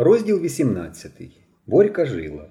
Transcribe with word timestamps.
Розділ 0.00 0.40
18. 0.40 1.12
Борька 1.66 2.06
жила. 2.06 2.50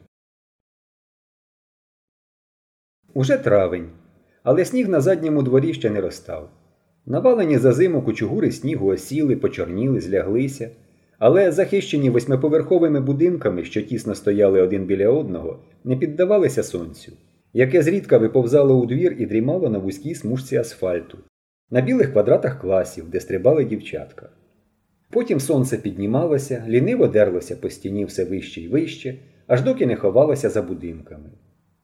Уже 3.13 3.37
травень, 3.37 3.89
але 4.43 4.65
сніг 4.65 4.89
на 4.89 5.01
задньому 5.01 5.43
дворі 5.43 5.73
ще 5.73 5.89
не 5.89 6.01
розстав. 6.01 6.49
Навалені 7.05 7.57
за 7.57 7.71
зиму 7.71 8.01
кучугури 8.01 8.51
снігу 8.51 8.87
осіли, 8.87 9.35
почорніли, 9.35 10.01
зляглися, 10.01 10.69
але 11.19 11.51
захищені 11.51 12.09
восьмиповерховими 12.09 12.99
будинками, 12.99 13.63
що 13.63 13.81
тісно 13.81 14.15
стояли 14.15 14.61
один 14.61 14.85
біля 14.85 15.09
одного, 15.09 15.59
не 15.83 15.95
піддавалися 15.95 16.63
сонцю, 16.63 17.11
яке 17.53 17.81
зрідка 17.83 18.17
виповзало 18.17 18.79
у 18.79 18.85
двір 18.85 19.15
і 19.19 19.25
дрімало 19.25 19.69
на 19.69 19.77
вузькій 19.77 20.15
смужці 20.15 20.57
асфальту, 20.57 21.17
на 21.69 21.81
білих 21.81 22.11
квадратах 22.11 22.61
класів, 22.61 23.09
де 23.09 23.19
стрибали 23.19 23.65
дівчатка. 23.65 24.29
Потім 25.09 25.39
сонце 25.39 25.77
піднімалося, 25.77 26.65
ліниво 26.67 27.07
дерлося 27.07 27.55
по 27.55 27.69
стіні 27.69 28.05
все 28.05 28.25
вище 28.25 28.61
й 28.61 28.67
вище, 28.67 29.15
аж 29.47 29.61
доки 29.61 29.85
не 29.85 29.95
ховалося 29.95 30.49
за 30.49 30.61
будинками. 30.61 31.29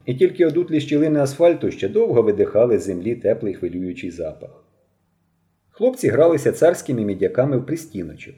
І 0.05 0.16
тільки 0.16 0.45
одутлі 0.45 0.80
щілини 0.81 1.20
асфальту 1.20 1.72
ще 1.72 1.90
довго 1.90 2.22
видихали 2.22 2.80
з 2.80 2.86
землі 2.86 3.16
теплий 3.16 3.54
хвилюючий 3.54 4.12
запах. 4.12 4.64
Хлопці 5.70 6.09
гралися 6.09 6.52
царськими 6.52 7.05
мідяками 7.05 7.58
в 7.58 7.66
пристіночок. 7.66 8.36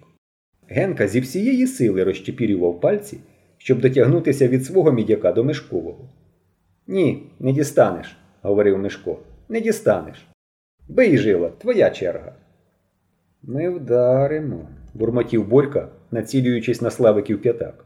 Генка 0.67 1.07
зі 1.07 1.19
всієї 1.19 1.67
сили 1.67 2.03
розчепірював 2.03 2.81
пальці, 2.81 3.19
щоб 3.57 3.81
дотягнутися 3.81 4.47
від 4.47 4.65
свого 4.65 4.91
мідяка 4.91 5.31
до 5.31 5.43
Мешкового. 5.43 6.09
Ні, 6.87 7.31
не 7.39 7.51
дістанеш, 7.51 8.17
говорив 8.41 8.77
Мешко. 8.77 9.19
Не 9.49 9.61
дістанеш. 9.61 10.27
Бий 10.87 11.17
жила, 11.17 11.49
твоя 11.49 11.89
черга. 11.89 12.35
Ми 13.47 13.69
вдаримо, 13.69 14.67
бурмотів 14.93 15.47
Борька, 15.47 15.89
націлюючись 16.11 16.81
на 16.81 16.91
славиків 16.91 17.41
п'ятак. 17.41 17.85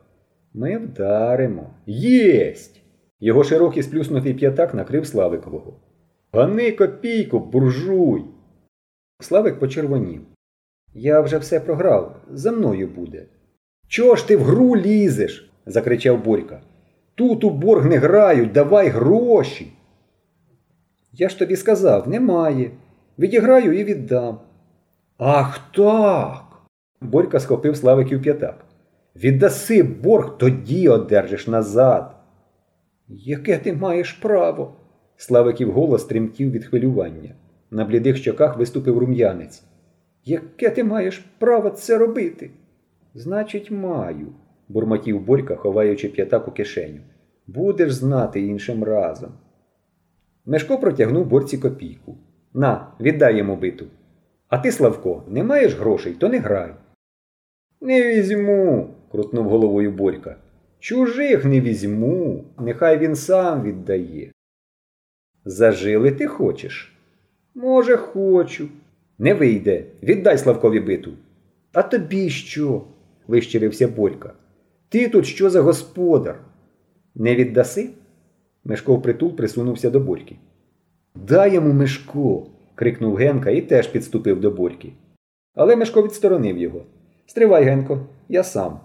Ми 0.54 0.78
вдаримо. 0.78 1.70
Єсть! 1.86 2.82
Його 3.20 3.44
широкий 3.44 3.84
сплюснутий 3.84 4.34
п'ятак 4.34 4.74
накрив 4.74 5.08
Славикового. 5.08 5.80
Гани 6.34 6.72
копійку, 6.72 7.40
буржуй! 7.40 8.26
Славик 9.20 9.60
почервонів. 9.60 10.22
Я 10.94 11.22
вже 11.22 11.38
все 11.38 11.60
програв, 11.60 12.22
за 12.32 12.52
мною 12.52 12.88
буде. 12.88 13.26
Чого 13.88 14.16
ж 14.16 14.28
ти 14.28 14.38
в 14.38 14.44
гру 14.44 14.76
лізеш? 14.76 15.52
закричав 15.66 16.24
Борька. 16.24 16.62
Тут 17.16 17.44
у 17.44 17.50
борг 17.50 17.86
не 17.86 17.98
грають, 17.98 18.52
давай 18.52 18.88
гроші. 18.88 19.74
Я 21.14 21.30
ж 21.30 21.40
тобі 21.40 21.56
сказав, 21.56 22.08
немає. 22.08 22.72
Відіграю 23.18 23.80
і 23.80 23.84
віддам. 23.84 24.40
Ах 25.22 25.60
так. 25.76 26.44
Борька 27.02 27.40
схопив 27.40 27.78
Славиків 27.78 28.22
п'ятак. 28.22 28.66
Віддаси 29.16 29.84
борг, 29.84 30.38
тоді 30.38 30.90
одержиш 30.90 31.48
назад. 31.48 32.16
Яке 33.08 33.58
ти 33.58 33.74
маєш 33.74 34.14
право? 34.14 34.76
Славиків 35.18 35.72
голос 35.72 36.06
тремтів 36.06 36.52
від 36.52 36.66
хвилювання. 36.66 37.36
На 37.72 37.86
блідих 37.86 38.18
щоках 38.18 38.58
виступив 38.58 38.98
рум'янець. 38.98 39.64
Яке 40.26 40.70
ти 40.70 40.84
маєш 40.84 41.26
право 41.40 41.70
це 41.70 41.98
робити? 41.98 42.52
Значить, 43.14 43.72
маю, 43.72 44.28
бурмотів 44.70 45.22
Борька, 45.22 45.56
ховаючи 45.56 46.10
п'ятак 46.10 46.48
у 46.48 46.52
кишеню. 46.52 47.02
Будеш 47.48 47.92
знати 47.92 48.42
іншим 48.42 48.84
разом. 48.84 49.32
Мешко 50.46 50.78
протягнув 50.78 51.26
борці 51.26 51.58
копійку. 51.58 52.18
На, 52.54 52.88
віддай 53.00 53.38
йому 53.38 53.56
биту. 53.56 53.86
А 54.50 54.58
ти, 54.58 54.72
Славко, 54.72 55.24
не 55.28 55.44
маєш 55.44 55.74
грошей, 55.74 56.14
то 56.14 56.30
не 56.30 56.40
грай. 56.40 56.74
Не 57.82 58.04
візьму, 58.04 58.94
крутнув 59.12 59.50
головою 59.50 59.92
Борька. 59.92 60.36
Чужих 60.80 61.46
не 61.46 61.62
візьму, 61.62 62.46
нехай 62.60 62.98
він 62.98 63.16
сам 63.16 63.64
віддає. 63.64 64.32
Зажили 65.46 66.12
ти 66.12 66.28
хочеш? 66.28 66.98
Може, 67.56 67.98
хочу. 67.98 68.70
Не 69.18 69.34
вийде. 69.34 69.86
Віддай 70.04 70.38
Славкові 70.38 70.80
биту. 70.80 71.12
А 71.74 71.84
тобі 71.84 72.30
що? 72.30 72.84
вищирився 73.28 73.88
Борька. 73.88 74.34
Ти 74.90 75.10
тут 75.10 75.26
що 75.26 75.50
за 75.50 75.62
господар? 75.62 76.40
Не 77.16 77.36
віддаси? 77.36 77.90
Мешко 78.64 78.96
впритул 78.96 79.36
присунувся 79.36 79.90
до 79.90 80.00
Борьки. 80.00 80.36
Дай 81.16 81.54
йому 81.54 81.74
Мешко. 81.74 82.48
Крикнув 82.80 83.16
Генка 83.16 83.50
і 83.50 83.62
теж 83.62 83.88
підступив 83.88 84.40
до 84.40 84.52
Борьки. 84.52 84.94
Але 85.56 85.76
Мешко 85.76 86.04
відсторонив 86.04 86.58
його. 86.58 86.86
Стривай, 87.26 87.64
Генко, 87.64 88.08
я 88.30 88.44
сам. 88.44 88.80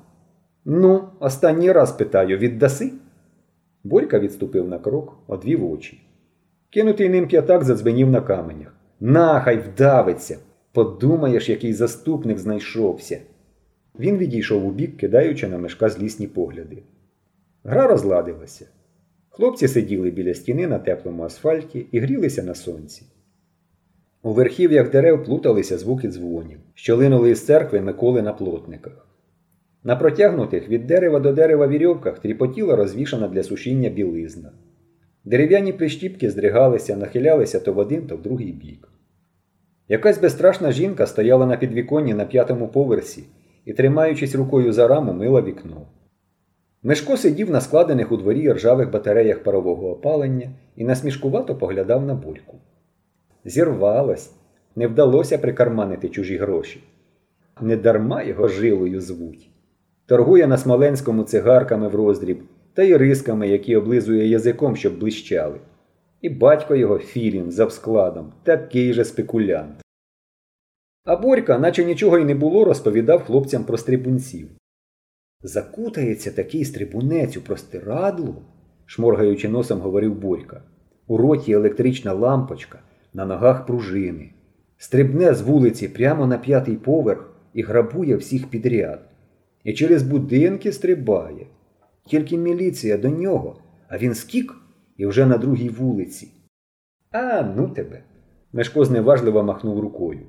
Ну, 0.64 1.08
останній 1.20 1.72
раз 1.72 1.92
питаю, 1.92 2.38
віддаси? 2.38 2.92
Борька 3.84 4.18
відступив 4.18 4.68
на 4.68 4.78
крок, 4.78 5.16
одвів 5.26 5.70
очі. 5.70 6.00
Кинутий 6.70 7.08
ним 7.08 7.26
п'ятак 7.26 7.64
задзвенів 7.64 8.10
на 8.10 8.20
каменях. 8.20 8.74
Нахай 9.00 9.58
вдавиться. 9.58 10.38
Подумаєш, 10.72 11.48
який 11.48 11.72
заступник 11.72 12.38
знайшовся. 12.38 13.20
Він 13.98 14.16
відійшов 14.16 14.66
у 14.66 14.70
бік, 14.70 14.96
кидаючи 14.96 15.48
на 15.48 15.58
мешка 15.58 15.88
злісні 15.88 16.26
погляди. 16.26 16.82
Гра 17.64 17.86
розладилася. 17.86 18.66
Хлопці 19.28 19.68
сиділи 19.68 20.10
біля 20.10 20.34
стіни 20.34 20.66
на 20.66 20.78
теплому 20.78 21.22
асфальті 21.22 21.86
і 21.92 21.98
грілися 21.98 22.42
на 22.42 22.54
сонці. 22.54 23.06
У 24.24 24.32
верхів'ях 24.32 24.90
дерев 24.90 25.24
плуталися 25.24 25.78
звуки 25.78 26.08
дзвонів, 26.08 26.58
що 26.74 26.96
линули 26.96 27.30
із 27.30 27.46
церкви 27.46 27.80
Миколи 27.80 28.22
на 28.22 28.32
плотниках. 28.32 29.08
На 29.82 29.96
протягнутих 29.96 30.68
від 30.68 30.86
дерева 30.86 31.20
до 31.20 31.32
дерева 31.32 31.68
вірьовках 31.68 32.18
тріпотіла 32.18 32.76
розвішана 32.76 33.28
для 33.28 33.42
сушіння 33.42 33.88
білизна. 33.88 34.52
Дерев'яні 35.24 35.72
прищіпки 35.72 36.30
здригалися, 36.30 36.96
нахилялися 36.96 37.60
то 37.60 37.72
в 37.72 37.78
один, 37.78 38.06
то 38.06 38.16
в 38.16 38.22
другий 38.22 38.52
бік. 38.52 38.88
Якась 39.88 40.20
безстрашна 40.20 40.72
жінка 40.72 41.06
стояла 41.06 41.46
на 41.46 41.56
підвіконні 41.56 42.14
на 42.14 42.24
п'ятому 42.24 42.68
поверсі 42.68 43.24
і, 43.64 43.72
тримаючись 43.72 44.34
рукою 44.34 44.72
за 44.72 44.88
раму, 44.88 45.12
мила 45.12 45.42
вікно. 45.42 45.86
Мешко 46.82 47.16
сидів 47.16 47.50
на 47.50 47.60
складених 47.60 48.12
у 48.12 48.16
дворі 48.16 48.52
ржавих 48.52 48.90
батареях 48.90 49.42
парового 49.42 49.90
опалення 49.90 50.50
і 50.76 50.84
насмішкувато 50.84 51.56
поглядав 51.56 52.06
на 52.06 52.14
бульку. 52.14 52.58
Зірвалось, 53.44 54.30
не 54.76 54.86
вдалося 54.86 55.38
прикарманити 55.38 56.08
чужі 56.08 56.36
гроші. 56.36 56.84
Недарма 57.60 58.22
його 58.22 58.48
жилою 58.48 59.00
звуть. 59.00 59.50
Торгує 60.06 60.46
на 60.46 60.58
Смоленському 60.58 61.22
цигарками 61.22 61.88
в 61.88 61.94
роздріб 61.94 62.42
та 62.74 62.82
й 62.82 62.96
рисками, 62.96 63.48
які 63.48 63.76
облизує 63.76 64.28
язиком, 64.28 64.76
щоб 64.76 64.98
блищали. 64.98 65.60
І 66.20 66.28
батько 66.28 66.74
його 66.74 66.98
Філін 66.98 67.50
за 67.50 67.70
складом, 67.70 68.32
такий 68.42 68.92
же 68.92 69.04
спекулянт. 69.04 69.82
А 71.04 71.16
Борька, 71.16 71.58
наче 71.58 71.84
нічого 71.84 72.18
й 72.18 72.24
не 72.24 72.34
було, 72.34 72.64
розповідав 72.64 73.24
хлопцям 73.24 73.64
про 73.64 73.76
стрибунців. 73.76 74.48
Закутається 75.42 76.30
такий 76.30 76.64
стрибунець 76.64 77.36
у 77.36 77.40
простирадло, 77.40 78.42
шморгаючи 78.86 79.48
носом, 79.48 79.80
говорив 79.80 80.14
Борька. 80.14 80.62
У 81.06 81.16
роті 81.16 81.52
електрична 81.52 82.12
лампочка, 82.12 82.78
на 83.14 83.26
ногах 83.26 83.66
пружини. 83.66 84.30
Стрибне 84.78 85.34
з 85.34 85.40
вулиці 85.40 85.88
прямо 85.88 86.26
на 86.26 86.38
п'ятий 86.38 86.76
поверх 86.76 87.30
і 87.54 87.62
грабує 87.62 88.16
всіх 88.16 88.46
підряд. 88.46 89.00
І 89.64 89.72
через 89.72 90.02
будинки 90.02 90.72
стрибає. 90.72 91.46
Тільки 92.06 92.38
міліція 92.38 92.96
до 92.96 93.08
нього, 93.08 93.56
а 93.88 93.98
він 93.98 94.14
скік 94.14 94.54
і 94.96 95.06
вже 95.06 95.26
на 95.26 95.38
другій 95.38 95.68
вулиці. 95.68 96.28
А 97.10 97.42
ну 97.56 97.68
тебе. 97.68 98.02
Мешко 98.52 98.84
зневажливо 98.84 99.42
махнув 99.42 99.80
рукою. 99.80 100.20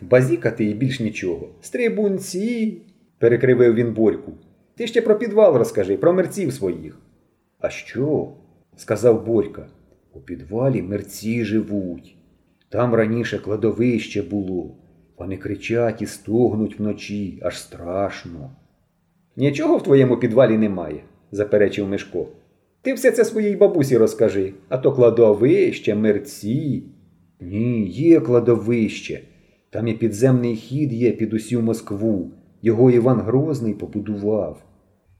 Базікати 0.00 0.64
і 0.64 0.74
більш 0.74 1.00
нічого. 1.00 1.48
Стрибунці. 1.60 2.82
перекривив 3.18 3.74
він 3.74 3.92
Борьку. 3.94 4.32
Ти 4.74 4.86
ще 4.86 5.02
про 5.02 5.18
підвал 5.18 5.56
розкажи, 5.56 5.96
про 5.96 6.12
мерців 6.12 6.52
своїх. 6.52 6.98
А 7.60 7.70
що? 7.70 8.32
сказав 8.76 9.26
Борька. 9.26 9.66
У 10.12 10.20
підвалі 10.20 10.82
мерці 10.82 11.44
живуть. 11.44 12.16
Там 12.74 12.94
раніше 12.94 13.38
кладовище 13.38 14.22
було. 14.22 14.76
Вони 15.18 15.36
кричать 15.36 16.02
і 16.02 16.06
стогнуть 16.06 16.78
вночі, 16.78 17.40
аж 17.42 17.58
страшно. 17.58 18.50
Нічого 19.36 19.76
в 19.76 19.82
твоєму 19.82 20.16
підвалі 20.16 20.58
немає, 20.58 21.00
заперечив 21.32 21.88
Мишко. 21.88 22.26
Ти 22.82 22.94
все 22.94 23.10
це 23.10 23.24
своїй 23.24 23.56
бабусі 23.56 23.96
розкажи, 23.98 24.52
а 24.68 24.78
то 24.78 24.92
кладовище, 24.92 25.94
мерці. 25.94 26.82
Ні, 27.40 27.86
є 27.88 28.20
кладовище. 28.20 29.20
Там 29.70 29.88
і 29.88 29.94
підземний 29.94 30.56
хід 30.56 30.92
є 30.92 31.12
під 31.12 31.32
усю 31.32 31.62
Москву. 31.62 32.30
Його 32.62 32.90
Іван 32.90 33.20
Грозний 33.20 33.74
побудував. 33.74 34.64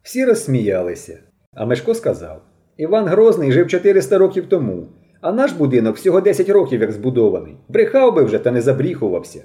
Всі 0.03 0.25
розсміялися. 0.25 1.19
А 1.53 1.67
Мешко 1.67 1.95
сказав 1.95 2.43
Іван 2.77 3.07
Грозний 3.07 3.53
жив 3.53 3.69
400 3.69 4.19
років 4.19 4.47
тому, 4.47 4.89
а 5.25 5.33
наш 5.33 5.53
будинок 5.53 5.97
всього 5.97 6.21
10 6.21 6.49
років 6.49 6.81
як 6.81 6.93
збудований. 6.93 7.57
Брехав 7.69 8.15
би 8.15 8.25
вже 8.25 8.39
та 8.39 8.51
не 8.51 8.61
забріхувався. 8.61 9.45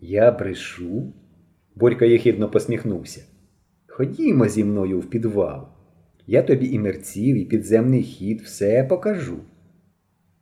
Я 0.00 0.30
брешу? 0.30 1.12
Борька 1.76 2.04
єхідно 2.04 2.50
посміхнувся. 2.50 3.24
ходімо 3.88 4.48
зі 4.48 4.64
мною 4.64 5.00
в 5.00 5.06
підвал. 5.10 5.68
Я 6.26 6.42
тобі 6.42 6.66
і 6.66 6.78
мерців, 6.78 7.36
і 7.36 7.44
підземний 7.44 8.02
хід 8.02 8.40
все 8.40 8.84
покажу. 8.84 9.36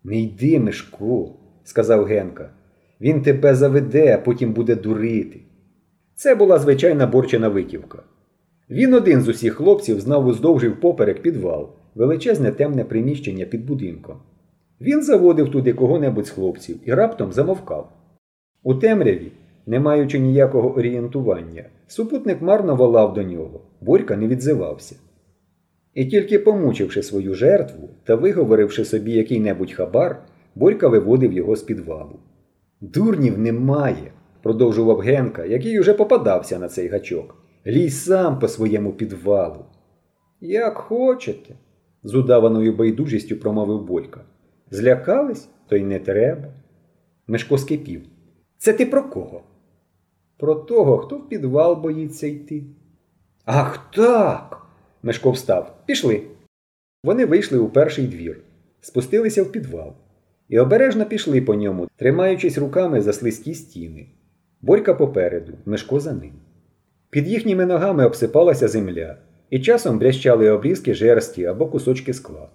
Не 0.04 0.20
йди, 0.20 0.58
Мишко, 0.58 1.34
сказав 1.64 2.04
Генка. 2.04 2.50
Він 3.00 3.22
тебе 3.22 3.54
заведе, 3.54 4.14
а 4.14 4.18
потім 4.18 4.52
буде 4.52 4.74
дурити. 4.74 5.40
Це 6.14 6.34
була 6.34 6.58
звичайна 6.58 7.06
борчина 7.06 7.48
витівка. 7.48 8.02
Він 8.70 8.94
один 8.94 9.22
з 9.22 9.28
усіх 9.28 9.54
хлопців 9.54 10.00
знав 10.00 10.26
уздовж 10.26 10.64
і 10.64 10.68
впоперек 10.68 11.22
підвал, 11.22 11.70
величезне 11.94 12.52
темне 12.52 12.84
приміщення 12.84 13.44
під 13.44 13.66
будинком. 13.66 14.16
Він 14.80 15.02
заводив 15.02 15.50
туди 15.50 15.72
кого-небудь 15.72 16.26
з 16.26 16.30
хлопців 16.30 16.76
і 16.84 16.94
раптом 16.94 17.32
замовкав. 17.32 17.92
У 18.62 18.74
темряві, 18.74 19.32
не 19.66 19.80
маючи 19.80 20.18
ніякого 20.18 20.76
орієнтування, 20.76 21.64
супутник 21.86 22.42
марно 22.42 22.76
волав 22.76 23.14
до 23.14 23.22
нього, 23.22 23.60
Борька 23.80 24.16
не 24.16 24.28
відзивався. 24.28 24.96
І 25.94 26.06
тільки 26.06 26.38
помучивши 26.38 27.02
свою 27.02 27.34
жертву 27.34 27.88
та 28.04 28.14
виговоривши 28.14 28.84
собі 28.84 29.12
який-небудь 29.12 29.72
хабар, 29.72 30.22
Борька 30.54 30.88
виводив 30.88 31.32
його 31.32 31.56
з 31.56 31.62
підвалу. 31.62 32.18
Дурнів 32.80 33.38
немає, 33.38 34.12
продовжував 34.42 34.98
Генка, 34.98 35.44
який 35.44 35.80
уже 35.80 35.94
попадався 35.94 36.58
на 36.58 36.68
цей 36.68 36.88
гачок. 36.88 37.34
Лізь 37.66 38.04
сам 38.04 38.38
по 38.38 38.48
своєму 38.48 38.92
підвалу. 38.92 39.64
Як 40.40 40.78
хочете, 40.78 41.54
з 42.02 42.14
удаваною 42.14 42.76
байдужістю 42.76 43.36
промовив 43.36 43.82
Борька. 43.82 44.20
Злякались, 44.70 45.48
то 45.68 45.76
й 45.76 45.84
не 45.84 45.98
треба. 45.98 46.48
Мешко 47.26 47.58
скипів. 47.58 48.02
Це 48.58 48.72
ти 48.72 48.86
про 48.86 49.02
кого? 49.02 49.42
Про 50.36 50.54
того, 50.54 50.98
хто 50.98 51.18
в 51.18 51.28
підвал 51.28 51.80
боїться 51.80 52.26
йти. 52.26 52.64
Ах 53.44 53.90
так. 53.94 54.66
Мешко 55.02 55.30
встав. 55.30 55.76
Пішли. 55.86 56.22
Вони 57.04 57.26
вийшли 57.26 57.58
у 57.58 57.68
перший 57.68 58.06
двір, 58.06 58.40
спустилися 58.80 59.42
в 59.42 59.52
підвал 59.52 59.94
і 60.48 60.58
обережно 60.58 61.06
пішли 61.06 61.40
по 61.40 61.54
ньому, 61.54 61.88
тримаючись 61.96 62.58
руками 62.58 63.00
за 63.00 63.12
слизькі 63.12 63.54
стіни. 63.54 64.06
Борька 64.60 64.94
попереду, 64.94 65.52
Мешко 65.66 66.00
за 66.00 66.12
ним. 66.12 66.32
Під 67.10 67.28
їхніми 67.28 67.66
ногами 67.66 68.06
обсипалася 68.06 68.68
земля, 68.68 69.16
і 69.50 69.60
часом 69.60 69.98
брящали 69.98 70.50
обрізки 70.50 70.94
жерсті 70.94 71.44
або 71.44 71.66
кусочки 71.66 72.14
скла. 72.14 72.48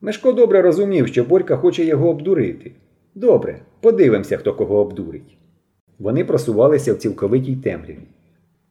Мешко 0.00 0.32
добре 0.32 0.62
розумів, 0.62 1.08
що 1.08 1.24
Борька 1.24 1.56
хоче 1.56 1.84
його 1.84 2.08
обдурити. 2.08 2.72
Добре, 3.14 3.60
подивимося, 3.80 4.36
хто 4.36 4.54
кого 4.54 4.76
обдурить. 4.76 5.38
Вони 5.98 6.24
просувалися 6.24 6.94
в 6.94 6.96
цілковитій 6.96 7.56
темряві. 7.56 8.08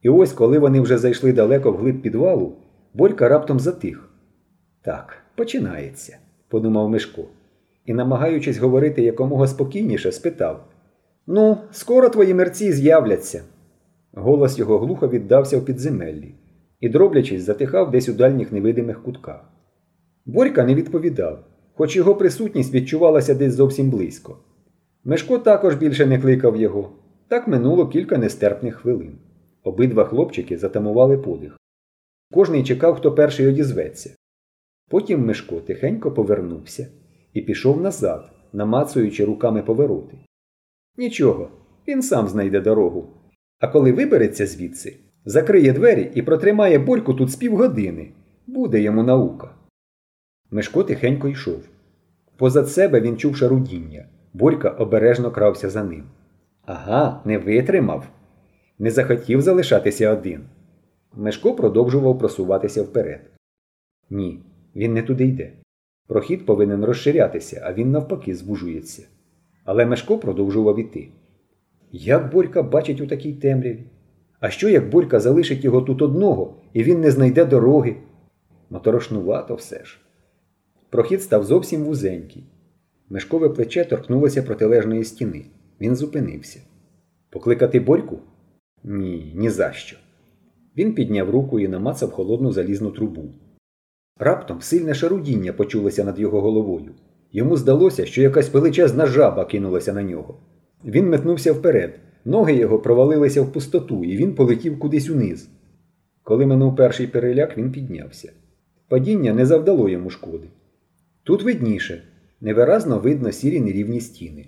І 0.02 0.10
ось, 0.10 0.34
коли 0.34 0.60
вони 0.60 0.82
вже 0.82 0.98
зайшли 0.98 1.34
далеко 1.34 1.72
вглиб 1.72 2.02
підвалу, 2.02 2.54
Борька 2.94 3.30
раптом 3.30 3.60
затих. 3.60 4.10
Так, 4.82 5.18
починається, 5.36 6.18
подумав 6.50 6.90
Мишко, 6.90 7.24
і, 7.86 7.94
намагаючись 7.94 8.58
говорити 8.58 9.02
якомога 9.02 9.48
спокійніше, 9.48 10.12
спитав 10.12 10.66
Ну, 11.28 11.58
скоро 11.72 12.10
твої 12.10 12.34
мерці 12.34 12.72
з'являться. 12.72 13.44
Голос 14.14 14.60
його 14.60 14.80
глухо 14.80 15.08
віддався 15.08 15.58
в 15.58 15.66
підземеллі 15.66 16.34
і, 16.80 16.90
дроблячись, 16.90 17.44
затихав 17.44 17.92
десь 17.92 18.10
у 18.10 18.14
дальніх 18.14 18.52
невидимих 18.52 19.04
кутках. 19.04 19.55
Борька 20.26 20.64
не 20.64 20.76
відповідав, 20.76 21.44
хоч 21.74 21.96
його 21.96 22.16
присутність 22.16 22.74
відчувалася 22.74 23.34
десь 23.34 23.54
зовсім 23.54 23.90
близько. 23.90 24.38
Мешко 25.04 25.40
також 25.40 25.76
більше 25.76 26.06
не 26.06 26.22
кликав 26.22 26.56
його. 26.56 26.92
Так 27.28 27.48
минуло 27.48 27.88
кілька 27.88 28.18
нестерпних 28.18 28.76
хвилин. 28.76 29.18
Обидва 29.64 30.06
хлопчики 30.06 30.58
затамували 30.58 31.18
подих. 31.18 31.58
Кожний 32.32 32.64
чекав, 32.64 32.96
хто 32.96 33.12
перший 33.12 33.48
одізветься. 33.48 34.16
Потім 34.90 35.26
Мишко 35.26 35.60
тихенько 35.60 36.12
повернувся 36.12 36.88
і 37.34 37.42
пішов 37.42 37.82
назад, 37.82 38.32
намацуючи 38.54 39.26
руками 39.26 39.62
повороти. 39.62 40.18
Нічого, 40.98 41.50
він 41.88 42.02
сам 42.02 42.28
знайде 42.28 42.62
дорогу. 42.62 43.08
А 43.60 43.68
коли 43.68 43.92
вибереться 43.92 44.48
звідси, 44.48 44.98
закриє 45.26 45.74
двері 45.74 46.12
і 46.16 46.22
протримає 46.22 46.80
борьку 46.80 47.14
тут 47.14 47.30
з 47.30 47.36
півгодини. 47.36 48.12
Буде 48.48 48.82
йому 48.82 49.04
наука. 49.04 49.56
Мишко 50.52 50.84
тихенько 50.84 51.28
йшов. 51.28 51.60
Позад 52.38 52.70
себе 52.70 53.02
він 53.02 53.18
чув 53.18 53.36
шарудіння. 53.38 54.06
Борька 54.34 54.70
обережно 54.70 55.32
крався 55.32 55.70
за 55.70 55.84
ним. 55.84 56.04
Ага, 56.66 57.22
не 57.26 57.38
витримав. 57.38 58.08
Не 58.80 58.92
захотів 58.92 59.42
залишатися 59.42 60.12
один. 60.12 60.42
Мешко 61.14 61.54
продовжував 61.54 62.20
просуватися 62.20 62.84
вперед. 62.84 63.22
Ні, 64.10 64.40
він 64.76 64.94
не 64.94 65.02
туди 65.02 65.26
йде. 65.26 65.52
Прохід 66.08 66.46
повинен 66.46 66.86
розширятися, 66.86 67.62
а 67.66 67.74
він 67.74 67.92
навпаки 67.92 68.36
звужується. 68.36 69.04
Але 69.64 69.86
Мешко 69.86 70.18
продовжував 70.18 70.80
іти. 70.80 71.10
Як 71.92 72.32
Борька 72.32 72.64
бачить 72.64 73.02
у 73.02 73.08
такій 73.08 73.34
темряві? 73.34 73.84
А 74.40 74.50
що 74.50 74.70
як 74.70 74.90
Борька 74.90 75.20
залишить 75.20 75.64
його 75.64 75.82
тут 75.82 76.02
одного, 76.02 76.54
і 76.74 76.84
він 76.84 77.02
не 77.02 77.12
знайде 77.12 77.46
дороги? 77.46 77.96
Моторошнувато 78.70 79.56
все 79.56 79.86
ж. 79.86 80.00
Прохід 80.90 81.22
став 81.22 81.46
зовсім 81.46 81.84
вузенький. 81.84 82.44
Мешкове 83.10 83.50
плече 83.50 83.86
торкнулося 83.86 84.44
протилежної 84.44 85.04
стіни. 85.04 85.46
Він 85.82 85.96
зупинився. 85.96 86.60
Покликати 87.30 87.80
Борьку? 87.80 88.20
Ні, 88.84 89.34
ні 89.36 89.50
за 89.50 89.72
що. 89.72 89.98
Він 90.78 90.94
підняв 90.94 91.30
руку 91.30 91.60
і 91.60 91.68
намацав 91.68 92.12
холодну 92.12 92.52
залізну 92.52 92.92
трубу. 92.92 93.24
Раптом 94.20 94.62
сильне 94.62 94.94
шарудіння 94.94 95.54
почулося 95.54 96.04
над 96.04 96.20
його 96.20 96.42
головою. 96.42 96.92
Йому 97.32 97.58
здалося, 97.58 98.06
що 98.06 98.22
якась 98.22 98.54
величезна 98.54 99.06
жаба 99.06 99.46
кинулася 99.46 99.94
на 99.94 100.04
нього. 100.04 100.40
Він 100.86 101.10
метнувся 101.10 101.54
вперед, 101.54 102.00
ноги 102.26 102.56
його 102.56 102.80
провалилися 102.80 103.42
в 103.42 103.52
пустоту, 103.52 104.04
і 104.04 104.18
він 104.18 104.36
полетів 104.36 104.80
кудись 104.80 105.10
униз. 105.10 105.50
Коли 106.24 106.46
минув 106.46 106.76
перший 106.76 107.08
переляк, 107.08 107.58
він 107.58 107.72
піднявся. 107.72 108.32
Падіння 108.88 109.34
не 109.34 109.46
завдало 109.46 109.90
йому 109.90 110.10
шкоди. 110.10 110.48
Тут 111.26 111.44
видніше, 111.44 112.04
невиразно 112.42 113.00
видно 113.00 113.32
сірі 113.32 113.60
нерівні 113.60 114.02
стіни. 114.02 114.48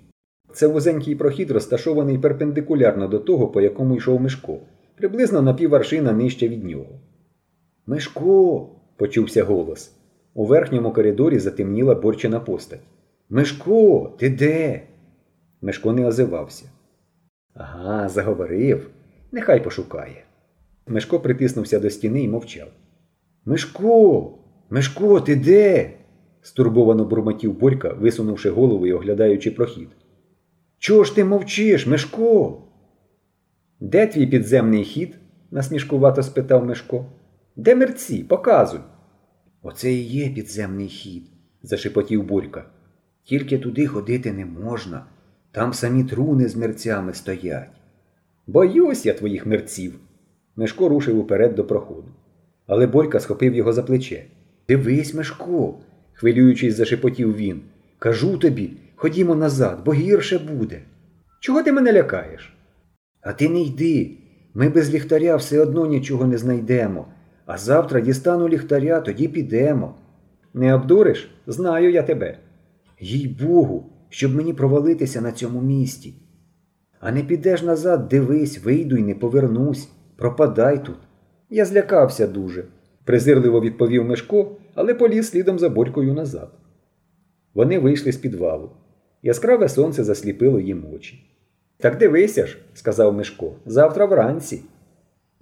Це 0.52 0.66
вузенький 0.66 1.14
прохід, 1.14 1.50
розташований 1.50 2.18
перпендикулярно 2.18 3.08
до 3.08 3.18
того, 3.18 3.48
по 3.48 3.60
якому 3.60 3.96
йшов 3.96 4.20
Мишко, 4.20 4.58
приблизно 4.96 5.42
на 5.42 5.54
піваршина 5.54 6.12
нижче 6.12 6.48
від 6.48 6.64
нього. 6.64 7.00
Мишко. 7.86 8.68
почувся 8.96 9.44
голос. 9.44 9.92
У 10.34 10.46
верхньому 10.46 10.92
коридорі 10.92 11.38
затемніла 11.38 11.94
борчина 11.94 12.40
постать. 12.40 12.86
Мишко, 13.28 14.12
ти 14.18 14.30
де? 14.30 14.82
Мишко 15.60 15.92
не 15.92 16.06
озивався. 16.06 16.64
Ага, 17.54 18.08
заговорив. 18.08 18.90
Нехай 19.32 19.64
пошукає. 19.64 20.24
Мишко 20.86 21.20
притиснувся 21.20 21.80
до 21.80 21.90
стіни 21.90 22.22
і 22.22 22.28
мовчав. 22.28 22.68
Мишко, 23.44 24.38
Мишко, 24.70 25.20
ти 25.20 25.36
де? 25.36 25.97
Стурбовано 26.42 27.04
бурмотів 27.04 27.58
Борька, 27.58 27.88
висунувши 27.88 28.50
голову 28.50 28.86
і 28.86 28.92
оглядаючи 28.92 29.50
прохід. 29.50 29.88
Чого 30.78 31.04
ж 31.04 31.14
ти 31.14 31.24
мовчиш, 31.24 31.86
Мишко? 31.86 32.62
Де 33.80 34.06
твій 34.06 34.26
підземний 34.26 34.84
хід? 34.84 35.18
насмішкувато 35.50 36.22
спитав 36.22 36.66
Мишко. 36.66 37.06
Де 37.56 37.74
мерці? 37.74 38.24
Показуй. 38.24 38.80
Оце 39.62 39.92
і 39.92 40.02
є 40.02 40.28
підземний 40.28 40.88
хід, 40.88 41.22
зашепотів 41.62 42.24
Борька. 42.24 42.64
Тільки 43.24 43.58
туди 43.58 43.86
ходити 43.86 44.32
не 44.32 44.46
можна. 44.46 45.06
Там 45.50 45.72
самі 45.72 46.04
труни 46.04 46.48
з 46.48 46.56
мерцями 46.56 47.14
стоять. 47.14 47.68
Боюсь 48.46 49.06
я 49.06 49.14
твоїх 49.14 49.46
мерців. 49.46 49.98
Мишко 50.56 50.88
рушив 50.88 51.18
уперед 51.18 51.54
до 51.54 51.64
проходу. 51.64 52.08
Але 52.66 52.86
Борька 52.86 53.20
схопив 53.20 53.54
його 53.54 53.72
за 53.72 53.82
плече. 53.82 54.24
Дивись, 54.68 55.14
Мишко, 55.14 55.74
хвилюючись, 56.18 56.74
зашепотів 56.74 57.36
він. 57.36 57.60
Кажу 57.98 58.38
тобі, 58.38 58.70
ходімо 58.96 59.34
назад, 59.34 59.82
бо 59.84 59.92
гірше 59.92 60.38
буде. 60.38 60.80
Чого 61.40 61.62
ти 61.62 61.72
мене 61.72 61.92
лякаєш? 61.92 62.56
А 63.20 63.32
ти 63.32 63.48
не 63.48 63.60
йди. 63.60 64.10
Ми 64.54 64.68
без 64.68 64.94
ліхтаря 64.94 65.36
все 65.36 65.60
одно 65.60 65.86
нічого 65.86 66.26
не 66.26 66.38
знайдемо. 66.38 67.06
А 67.46 67.58
завтра 67.58 68.00
дістану 68.00 68.48
ліхтаря, 68.48 69.00
тоді 69.00 69.28
підемо. 69.28 69.94
Не 70.54 70.74
обдуриш? 70.74 71.30
Знаю 71.46 71.90
я 71.92 72.02
тебе. 72.02 72.38
Їй 73.00 73.28
Богу, 73.28 73.92
щоб 74.08 74.34
мені 74.34 74.52
провалитися 74.52 75.20
на 75.20 75.32
цьому 75.32 75.60
місці. 75.60 76.14
А 77.00 77.12
не 77.12 77.22
підеш 77.22 77.62
назад, 77.62 78.08
дивись, 78.08 78.64
вийду 78.64 78.96
й 78.96 79.02
не 79.02 79.14
повернусь. 79.14 79.88
Пропадай 80.16 80.84
тут. 80.84 80.96
Я 81.50 81.64
злякався 81.64 82.26
дуже, 82.26 82.64
презирливо 83.04 83.60
відповів 83.60 84.04
Мешко, 84.04 84.56
але 84.74 84.94
поліз 84.94 85.28
слідом 85.28 85.58
за 85.58 85.68
борькою 85.68 86.14
назад. 86.14 86.50
Вони 87.54 87.78
вийшли 87.78 88.12
з 88.12 88.16
підвалу. 88.16 88.70
Яскраве 89.22 89.68
сонце 89.68 90.04
засліпило 90.04 90.60
їм 90.60 90.84
очі. 90.94 91.24
Так 91.78 91.98
дивися 91.98 92.46
ж, 92.46 92.58
сказав 92.74 93.14
Мишко, 93.14 93.52
завтра 93.66 94.06
вранці. 94.06 94.62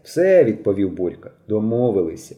Все, 0.02 0.44
відповів 0.44 0.92
Борька, 0.92 1.30
домовилися. 1.48 2.36